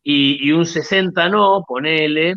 y, 0.04 0.52
un 0.52 0.66
60 0.66 1.28
no, 1.30 1.64
ponele, 1.66 2.34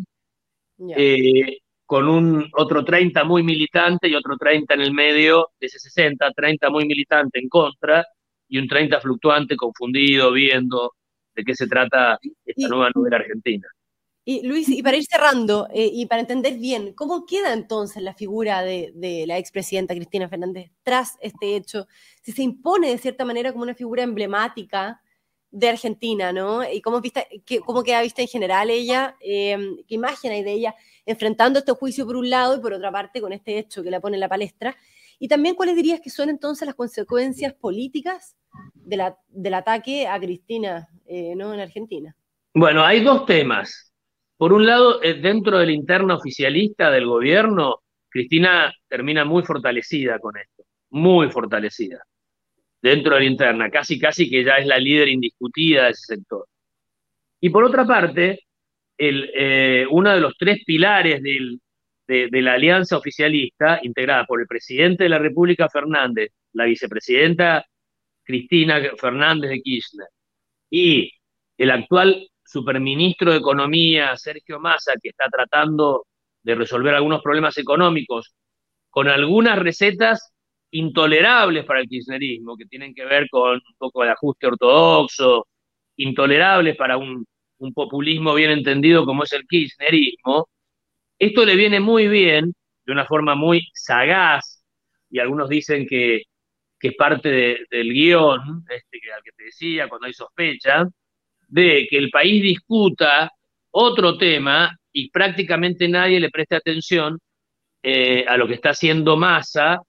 eh, 0.96 1.58
con 1.84 2.08
un 2.08 2.48
otro 2.54 2.84
30 2.84 3.24
muy 3.24 3.42
militante 3.42 4.08
y 4.08 4.14
otro 4.14 4.36
30 4.38 4.74
en 4.74 4.80
el 4.80 4.92
medio 4.92 5.50
de 5.60 5.66
ese 5.66 5.78
60, 5.78 6.32
30 6.32 6.70
muy 6.70 6.86
militante 6.86 7.38
en 7.38 7.48
contra 7.48 8.04
y 8.48 8.58
un 8.58 8.66
30 8.66 9.00
fluctuante, 9.00 9.56
confundido, 9.56 10.32
viendo 10.32 10.94
de 11.34 11.44
qué 11.44 11.54
se 11.54 11.66
trata 11.66 12.18
esta 12.44 12.68
nueva 12.68 12.90
novela 12.94 13.16
argentina. 13.16 13.68
Y 14.24 14.46
Luis, 14.46 14.68
y 14.68 14.82
para 14.82 14.96
ir 14.96 15.04
cerrando 15.04 15.68
eh, 15.72 15.90
y 15.90 16.06
para 16.06 16.20
entender 16.20 16.58
bien, 16.58 16.92
¿cómo 16.94 17.24
queda 17.26 17.54
entonces 17.54 18.02
la 18.02 18.12
figura 18.12 18.62
de, 18.62 18.92
de, 18.94 19.26
la 19.26 19.38
expresidenta 19.38 19.94
Cristina 19.94 20.28
Fernández 20.28 20.70
tras 20.82 21.16
este 21.20 21.56
hecho? 21.56 21.86
Si 22.22 22.32
se 22.32 22.42
impone 22.42 22.90
de 22.90 22.98
cierta 22.98 23.24
manera 23.24 23.52
como 23.52 23.64
una 23.64 23.74
figura 23.74 24.02
emblemática 24.02 25.00
de 25.50 25.68
Argentina, 25.68 26.32
¿no? 26.32 26.68
Y 26.70 26.80
cómo, 26.80 27.00
vista, 27.00 27.24
cómo 27.64 27.82
queda 27.82 28.02
vista 28.02 28.22
en 28.22 28.28
general 28.28 28.70
ella, 28.70 29.16
em, 29.20 29.76
qué 29.86 29.94
imagen 29.94 30.32
hay 30.32 30.42
de 30.42 30.52
ella 30.52 30.74
enfrentando 31.06 31.58
este 31.60 31.72
juicio 31.72 32.06
por 32.06 32.16
un 32.16 32.28
lado 32.28 32.56
y 32.56 32.60
por 32.60 32.74
otra 32.74 32.92
parte 32.92 33.20
con 33.20 33.32
este 33.32 33.58
hecho 33.58 33.82
que 33.82 33.90
la 33.90 34.00
pone 34.00 34.16
en 34.16 34.20
la 34.20 34.28
palestra. 34.28 34.76
Y 35.18 35.26
también 35.26 35.54
cuáles 35.54 35.74
dirías 35.74 36.00
que 36.00 36.10
son 36.10 36.28
entonces 36.28 36.66
las 36.66 36.74
consecuencias 36.74 37.54
políticas 37.54 38.36
del 38.74 39.54
ataque 39.54 40.06
a 40.06 40.18
Cristina, 40.20 40.88
eh, 41.06 41.34
¿no? 41.34 41.54
En 41.54 41.60
Argentina. 41.60 42.14
Bueno, 42.54 42.84
hay 42.84 43.02
dos 43.02 43.26
temas. 43.26 43.92
Por 44.36 44.52
un 44.52 44.66
lado, 44.66 45.02
eh, 45.02 45.14
dentro 45.14 45.58
del 45.58 45.70
interno 45.70 46.14
oficialista 46.14 46.90
del 46.90 47.06
gobierno, 47.06 47.82
Cristina 48.08 48.72
termina 48.88 49.24
muy 49.24 49.42
fortalecida 49.42 50.18
con 50.18 50.36
esto, 50.36 50.64
muy 50.90 51.30
fortalecida. 51.30 52.04
Dentro 52.80 53.14
de 53.14 53.20
la 53.20 53.26
interna, 53.26 53.70
casi 53.70 53.98
casi 53.98 54.30
que 54.30 54.44
ya 54.44 54.56
es 54.56 54.66
la 54.66 54.78
líder 54.78 55.08
indiscutida 55.08 55.84
de 55.84 55.90
ese 55.90 56.16
sector. 56.16 56.46
Y 57.40 57.50
por 57.50 57.64
otra 57.64 57.86
parte, 57.86 58.40
el, 58.96 59.30
eh, 59.34 59.86
uno 59.90 60.12
de 60.12 60.20
los 60.20 60.36
tres 60.36 60.62
pilares 60.64 61.22
del, 61.22 61.60
de, 62.08 62.42
la 62.42 62.54
alianza 62.54 62.96
oficialista, 62.96 63.80
integrada 63.82 64.24
por 64.24 64.40
el 64.40 64.46
presidente 64.46 65.04
de 65.04 65.10
la 65.10 65.18
República, 65.18 65.68
Fernández, 65.68 66.30
la 66.52 66.64
vicepresidenta 66.64 67.64
Cristina 68.24 68.80
Fernández 68.98 69.50
de 69.50 69.60
Kirchner, 69.60 70.08
y 70.70 71.12
el 71.58 71.70
actual 71.70 72.28
superministro 72.44 73.32
de 73.32 73.38
Economía, 73.38 74.16
Sergio 74.16 74.58
Massa, 74.58 74.94
que 75.02 75.10
está 75.10 75.28
tratando 75.28 76.06
de 76.42 76.54
resolver 76.54 76.94
algunos 76.94 77.22
problemas 77.22 77.58
económicos 77.58 78.34
con 78.88 79.08
algunas 79.08 79.58
recetas 79.58 80.32
intolerables 80.70 81.64
para 81.64 81.80
el 81.80 81.88
kirchnerismo, 81.88 82.56
que 82.56 82.66
tienen 82.66 82.94
que 82.94 83.04
ver 83.04 83.28
con 83.30 83.54
un 83.54 83.74
poco 83.78 84.04
el 84.04 84.10
ajuste 84.10 84.46
ortodoxo, 84.46 85.46
intolerables 85.96 86.76
para 86.76 86.96
un, 86.96 87.26
un 87.58 87.72
populismo 87.74 88.34
bien 88.34 88.50
entendido 88.50 89.04
como 89.04 89.24
es 89.24 89.32
el 89.32 89.46
kirchnerismo, 89.46 90.48
esto 91.18 91.44
le 91.44 91.56
viene 91.56 91.80
muy 91.80 92.08
bien, 92.08 92.54
de 92.86 92.92
una 92.92 93.06
forma 93.06 93.34
muy 93.34 93.62
sagaz, 93.74 94.62
y 95.10 95.18
algunos 95.18 95.48
dicen 95.48 95.86
que, 95.86 96.22
es 96.80 96.94
parte 96.94 97.28
del 97.70 97.92
guion, 97.92 98.64
este, 98.70 99.12
al 99.12 99.22
que 99.22 99.32
te 99.36 99.44
decía, 99.44 99.88
cuando 99.88 100.06
hay 100.06 100.12
sospecha, 100.12 100.84
de 101.48 101.88
que 101.90 101.98
el 101.98 102.10
país 102.10 102.42
discuta 102.42 103.32
otro 103.70 104.16
tema 104.16 104.76
y 104.92 105.10
prácticamente 105.10 105.88
nadie 105.88 106.20
le 106.20 106.30
preste 106.30 106.56
atención 106.56 107.18
eh, 107.82 108.24
a 108.28 108.36
lo 108.36 108.46
que 108.46 108.54
está 108.54 108.70
haciendo 108.70 109.16
Massa 109.16 109.80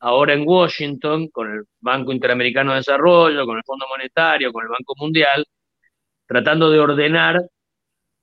ahora 0.00 0.34
en 0.34 0.44
Washington 0.46 1.28
con 1.28 1.52
el 1.52 1.64
Banco 1.80 2.12
Interamericano 2.12 2.72
de 2.72 2.78
Desarrollo, 2.78 3.46
con 3.46 3.56
el 3.58 3.64
Fondo 3.64 3.86
Monetario, 3.88 4.52
con 4.52 4.64
el 4.64 4.70
Banco 4.70 4.94
Mundial, 4.96 5.44
tratando 6.26 6.70
de 6.70 6.80
ordenar 6.80 7.42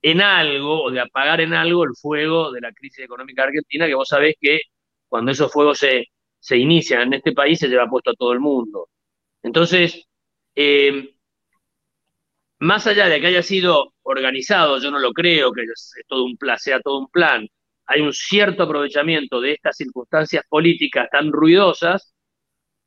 en 0.02 0.22
algo 0.22 0.84
o 0.84 0.92
de 0.92 1.02
apagar 1.02 1.42
en 1.42 1.54
algo 1.54 1.84
el 1.84 1.96
fuego 2.00 2.52
de 2.52 2.62
la 2.62 2.72
crisis 2.74 3.06
económica 3.06 3.44
argentina, 3.44 3.88
que 3.88 3.96
vos 3.96 4.08
sabés 4.08 4.36
que 4.40 4.62
cuando 5.08 5.32
esos 5.32 5.52
fuegos 5.52 5.80
se, 5.80 6.06
se 6.40 6.58
inician 6.58 7.02
en 7.04 7.14
este 7.16 7.34
país 7.34 7.60
se 7.60 7.68
lleva 7.68 7.90
puesto 7.90 8.12
a 8.12 8.16
todo 8.16 8.34
el 8.34 8.40
mundo. 8.40 8.90
Entonces, 9.44 10.08
eh, 10.56 11.16
más 12.60 12.88
allá 12.88 13.08
de 13.08 13.20
que 13.22 13.28
haya 13.28 13.44
sido 13.44 13.94
organizado, 14.04 14.80
yo 14.80 14.92
no 14.92 15.00
lo 15.00 15.14
creo 15.14 15.52
que 15.52 15.64
todo 16.08 16.26
un 16.26 16.38
plan, 16.38 16.58
sea 16.60 16.80
todo 16.82 17.00
un 17.00 17.08
plan, 17.10 17.48
hay 17.88 18.02
un 18.02 18.14
cierto 18.14 18.64
aprovechamiento 18.64 19.42
de 19.42 19.54
estas 19.54 19.78
circunstancias 19.78 20.44
políticas 20.50 21.08
tan 21.12 21.32
ruidosas 21.32 22.14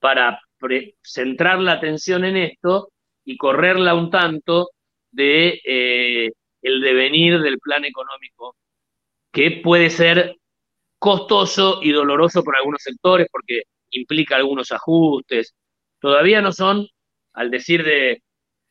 para 0.00 0.40
centrar 1.02 1.60
la 1.60 1.72
atención 1.72 2.24
en 2.24 2.36
esto 2.36 2.90
y 3.24 3.36
correrla 3.36 3.94
un 3.94 4.10
tanto 4.10 4.70
de 5.10 5.60
eh, 5.64 6.30
el 6.62 6.80
devenir 6.80 7.40
del 7.40 7.58
plan 7.58 7.84
económico, 7.84 8.56
que 9.32 9.60
puede 9.62 9.90
ser 9.90 10.36
costoso 10.98 11.80
y 11.82 11.92
doloroso 11.92 12.42
por 12.42 12.56
algunos 12.56 12.82
sectores 12.82 13.28
porque 13.30 13.62
implica 13.90 14.36
algunos 14.36 14.72
ajustes. 14.72 15.54
Todavía 16.00 16.40
no 16.40 16.52
son, 16.52 16.86
al 17.34 17.50
decir 17.50 17.84
de, 17.84 18.22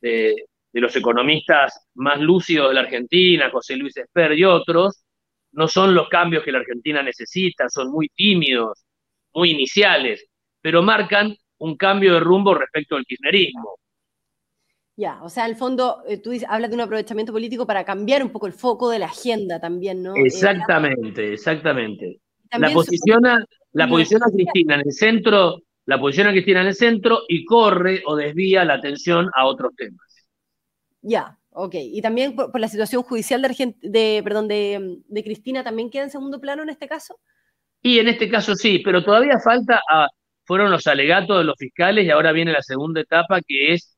de, 0.01 0.35
los 0.73 0.95
economistas 0.95 1.87
más 1.95 2.19
lúcidos 2.19 2.69
de 2.69 2.75
la 2.75 2.81
Argentina, 2.81 3.49
José 3.49 3.77
Luis 3.77 3.97
Esper 3.97 4.37
y 4.37 4.43
otros, 4.43 5.03
no 5.57 5.67
son 5.67 5.95
los 5.95 6.07
cambios 6.07 6.43
que 6.43 6.51
la 6.51 6.59
Argentina 6.59 7.01
necesita, 7.01 7.67
son 7.67 7.91
muy 7.91 8.09
tímidos, 8.09 8.85
muy 9.33 9.49
iniciales, 9.49 10.23
pero 10.61 10.83
marcan 10.83 11.35
un 11.57 11.75
cambio 11.75 12.13
de 12.13 12.19
rumbo 12.19 12.53
respecto 12.53 12.95
al 12.95 13.05
kirchnerismo. 13.05 13.75
Ya, 14.95 15.19
o 15.23 15.29
sea, 15.29 15.45
al 15.45 15.55
fondo 15.55 16.03
eh, 16.07 16.17
tú 16.17 16.31
hablas 16.47 16.69
de 16.69 16.75
un 16.75 16.81
aprovechamiento 16.81 17.33
político 17.33 17.65
para 17.65 17.83
cambiar 17.83 18.23
un 18.23 18.29
poco 18.29 18.45
el 18.45 18.53
foco 18.53 18.91
de 18.91 18.99
la 18.99 19.07
agenda 19.07 19.59
también, 19.59 20.03
¿no? 20.03 20.13
Exactamente, 20.15 21.33
exactamente. 21.33 22.21
La 22.51 22.71
posiciona, 22.71 23.43
la 23.73 23.87
posiciona 23.87 24.27
Cristina 24.31 24.75
en 24.75 24.81
el 24.81 24.93
centro, 24.93 25.63
la 25.85 25.99
posiciona 25.99 26.31
Cristina 26.31 26.61
en 26.61 26.67
el 26.67 26.75
centro 26.75 27.21
y 27.27 27.43
corre 27.45 28.03
o 28.05 28.15
desvía 28.15 28.63
la 28.63 28.75
atención 28.75 29.27
a 29.35 29.47
otros 29.47 29.75
temas. 29.75 30.27
Ya, 31.01 31.35
ok. 31.57 31.75
Y 31.75 32.01
también 32.01 32.35
por, 32.35 32.59
la 32.59 32.67
situación 32.67 33.03
judicial 33.03 33.41
de, 33.41 33.75
de, 33.81 34.21
perdón, 34.23 34.47
de, 34.47 35.23
Cristina, 35.23 35.63
¿también 35.63 35.89
queda 35.89 36.03
en 36.03 36.11
segundo 36.11 36.39
plano 36.39 36.63
en 36.63 36.69
este 36.69 36.87
caso? 36.87 37.19
Y 37.81 37.99
en 37.99 38.07
este 38.07 38.29
caso 38.29 38.55
sí, 38.55 38.79
pero 38.79 39.03
todavía 39.03 39.39
falta, 39.43 39.81
a, 39.89 40.07
fueron 40.45 40.71
los 40.71 40.87
alegatos 40.87 41.37
de 41.37 41.43
los 41.43 41.55
fiscales 41.57 42.05
y 42.05 42.09
ahora 42.09 42.31
viene 42.31 42.51
la 42.51 42.61
segunda 42.61 43.01
etapa 43.01 43.41
que 43.45 43.73
es 43.73 43.97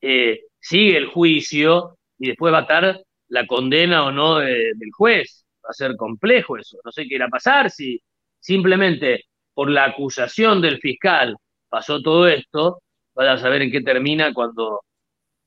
eh, 0.00 0.40
sigue 0.60 0.96
el 0.96 1.06
juicio 1.08 1.98
y 2.18 2.28
después 2.28 2.52
va 2.52 2.58
a 2.58 2.62
estar 2.62 3.00
la 3.28 3.46
condena 3.46 4.04
o 4.04 4.12
no 4.12 4.38
del 4.38 4.74
juez. 4.96 5.44
Va 5.64 5.70
a 5.70 5.74
ser 5.74 5.96
complejo 5.96 6.56
eso. 6.56 6.78
No 6.84 6.92
sé 6.92 7.06
qué 7.06 7.16
irá 7.16 7.26
a 7.26 7.30
pasar 7.30 7.70
si 7.70 8.00
simplemente 8.40 9.24
por 9.54 9.70
la 9.70 9.84
acusación 9.84 10.60
del 10.62 10.78
fiscal 10.78 11.36
pasó 11.68 12.00
todo 12.00 12.28
esto. 12.28 12.80
Vaya 13.14 13.32
a 13.32 13.38
saber 13.38 13.62
en 13.62 13.72
qué 13.72 13.80
termina 13.80 14.32
cuando, 14.32 14.82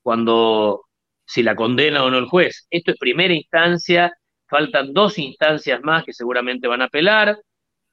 cuando 0.04 0.84
si 1.32 1.44
la 1.44 1.56
condena 1.56 2.04
o 2.04 2.10
no 2.10 2.18
el 2.18 2.26
juez. 2.26 2.68
Esto 2.70 2.92
es 2.92 2.98
primera 2.98 3.34
instancia, 3.34 4.12
faltan 4.50 4.92
dos 4.92 5.18
instancias 5.18 5.80
más 5.82 6.04
que 6.04 6.12
seguramente 6.12 6.68
van 6.68 6.82
a 6.82 6.86
apelar, 6.86 7.38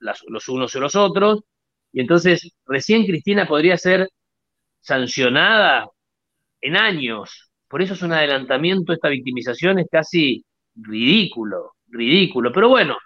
los 0.01 0.49
unos 0.49 0.75
y 0.75 0.81
los 0.81 0.97
otros, 0.97 1.45
y 1.93 2.01
entonces 2.01 2.53
recién 2.67 3.07
Cristina 3.07 3.47
podría 3.47 3.79
ser 3.79 4.09
sancionada 4.81 5.89
en 6.61 6.77
años. 6.77 7.51
Por 7.69 7.81
eso 7.81 7.95
es 7.95 8.03
un 8.03 8.13
adelantamiento, 8.13 8.93
esta 8.93 9.09
victimización 9.09 9.79
es 9.79 9.87
casi 9.89 10.45
ridículo, 10.75 11.75
ridículo. 11.87 12.51
Pero 12.53 12.69
bueno, 12.69 12.97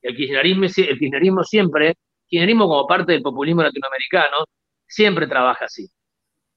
el 0.00 0.16
kirchnerismo, 0.16 1.42
siempre, 1.44 1.88
el 1.88 1.96
kirchnerismo 2.26 2.68
como 2.68 2.86
parte 2.86 3.12
del 3.12 3.22
populismo 3.22 3.62
latinoamericano, 3.62 4.46
siempre 4.86 5.26
trabaja 5.26 5.66
así. 5.66 5.86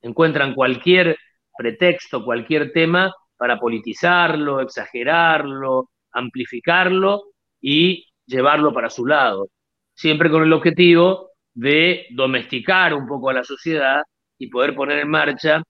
Encuentran 0.01 0.53
cualquier 0.55 1.17
pretexto, 1.57 2.23
cualquier 2.23 2.71
tema 2.71 3.13
para 3.37 3.59
politizarlo, 3.59 4.61
exagerarlo, 4.61 5.89
amplificarlo 6.11 7.23
y 7.61 8.05
llevarlo 8.25 8.73
para 8.73 8.89
su 8.89 9.05
lado. 9.05 9.49
Siempre 9.93 10.29
con 10.29 10.43
el 10.43 10.53
objetivo 10.53 11.31
de 11.53 12.07
domesticar 12.11 12.93
un 12.93 13.07
poco 13.07 13.29
a 13.29 13.33
la 13.33 13.43
sociedad 13.43 14.01
y 14.37 14.47
poder 14.47 14.75
poner 14.75 14.99
en 14.99 15.09
marcha 15.09 15.63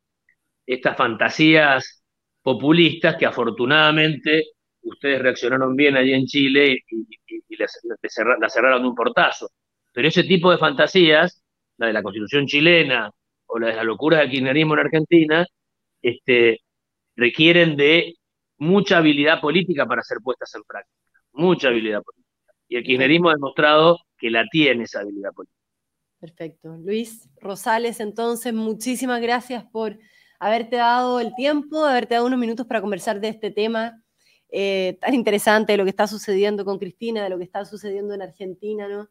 estas 0.66 0.98
fantasías 0.98 2.04
populistas 2.42 3.16
que 3.16 3.26
afortunadamente 3.26 4.44
ustedes 4.82 5.22
reaccionaron 5.22 5.76
bien 5.76 5.96
allí 5.96 6.14
en 6.14 6.26
Chile 6.26 6.84
y, 6.90 7.56
las, 7.58 7.80
cerraron 8.50 8.82
de 8.82 8.88
un 8.88 8.96
portazo. 8.96 9.50
Pero 9.94 10.08
ese 10.08 10.24
tipo 10.24 10.52
de 10.52 10.58
fantasías, 10.58 11.42
la 11.78 11.88
de 11.88 11.94
la 11.94 12.04
constitución 12.04 12.46
chilena 12.46 13.10
o 13.48 13.60
la 13.60 13.68
de 13.68 13.76
la 13.76 13.84
locura 13.84 14.20
del 14.20 14.30
kirchnerismo 14.30 14.74
en 14.74 14.80
Argentina, 14.80 15.46
este, 16.02 16.62
requieren 17.16 17.76
de 17.76 18.16
mucha 18.58 18.98
habilidad 18.98 19.42
política 19.42 19.86
para 19.86 20.04
ser 20.04 20.18
puestas 20.24 20.54
en 20.56 20.64
práctica. 20.64 20.98
Mucha 21.34 21.68
habilidad 21.70 22.02
política. 22.04 22.54
Y 22.68 22.76
el 22.78 22.84
kirchnerismo 22.84 23.30
ha 23.30 23.34
demostrado 23.34 24.00
que 24.18 24.30
la 24.30 24.46
tiene 24.52 24.84
esa 24.84 25.02
habilidad 25.02 25.32
política. 25.34 25.58
Perfecto. 26.20 26.76
Luis 26.78 27.30
Rosales, 27.40 28.00
entonces, 28.00 28.54
muchísimas 28.54 29.22
gracias 29.22 29.64
por 29.66 30.00
haberte 30.40 30.78
dado 30.78 31.20
el 31.20 31.34
tiempo, 31.36 31.86
haberte 31.86 32.16
dado 32.16 32.26
unos 32.26 32.40
minutos 32.40 32.66
para 32.66 32.82
conversar 32.82 33.20
de 33.22 33.30
este 33.30 33.52
tema 33.52 34.04
eh, 34.50 34.98
tan 35.02 35.14
interesante, 35.14 35.74
de 35.74 35.78
lo 35.78 35.84
que 35.84 35.90
está 35.90 36.08
sucediendo 36.08 36.66
con 36.66 36.80
Cristina, 36.80 37.24
de 37.24 37.30
lo 37.30 37.38
que 37.38 37.44
está 37.44 37.66
sucediendo 37.66 38.14
en 38.14 38.22
Argentina, 38.22 38.88
¿no? 38.88 39.10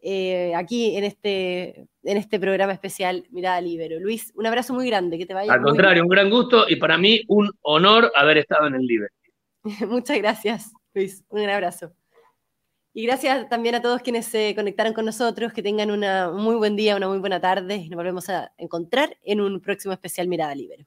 Eh, 0.00 0.52
aquí 0.54 0.96
en 0.96 1.04
este, 1.04 1.86
en 2.04 2.16
este 2.16 2.38
programa 2.38 2.72
especial 2.72 3.24
Mirada 3.30 3.60
Libero. 3.60 3.98
Luis, 3.98 4.32
un 4.36 4.46
abrazo 4.46 4.72
muy 4.72 4.86
grande, 4.86 5.18
que 5.18 5.26
te 5.26 5.34
vaya. 5.34 5.52
Al 5.52 5.62
contrario, 5.62 6.02
un 6.02 6.08
gran 6.08 6.30
gusto 6.30 6.66
y 6.68 6.76
para 6.76 6.96
mí 6.96 7.22
un 7.28 7.50
honor 7.62 8.12
haber 8.14 8.38
estado 8.38 8.68
en 8.68 8.76
el 8.76 8.86
Libero. 8.86 9.12
Muchas 9.88 10.18
gracias, 10.18 10.72
Luis. 10.94 11.24
Un 11.28 11.42
gran 11.42 11.56
abrazo. 11.56 11.92
Y 12.94 13.06
gracias 13.06 13.48
también 13.48 13.74
a 13.74 13.82
todos 13.82 14.02
quienes 14.02 14.26
se 14.26 14.54
conectaron 14.56 14.92
con 14.92 15.04
nosotros, 15.04 15.52
que 15.52 15.62
tengan 15.62 15.90
una, 15.90 16.30
un 16.30 16.42
muy 16.42 16.56
buen 16.56 16.74
día, 16.74 16.96
una 16.96 17.08
muy 17.08 17.18
buena 17.18 17.40
tarde 17.40 17.76
y 17.76 17.88
nos 17.88 17.96
volvemos 17.96 18.28
a 18.28 18.52
encontrar 18.56 19.16
en 19.22 19.40
un 19.40 19.60
próximo 19.60 19.92
especial 19.92 20.26
Mirada 20.26 20.54
Libre. 20.54 20.86